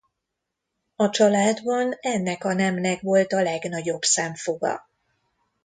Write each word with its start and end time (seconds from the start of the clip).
A 0.95 1.09
családban 1.09 1.97
ennek 1.99 2.43
a 2.43 2.53
nemnek 2.53 3.01
volt 3.01 3.33
a 3.33 3.41
legnagyobb 3.41 4.01
szemfoga. 4.03 4.87